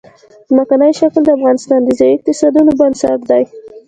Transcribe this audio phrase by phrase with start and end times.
[0.49, 3.43] ځمکنی شکل د افغانستان د ځایي اقتصادونو بنسټ دی.